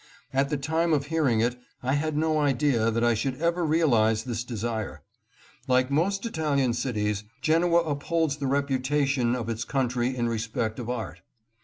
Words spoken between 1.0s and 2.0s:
hearing it I